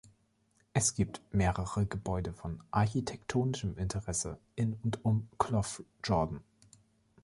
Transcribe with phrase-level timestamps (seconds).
[0.73, 6.41] Es gibt mehrere Gebäude von architektonischem Interesse in und um Cloughjordan.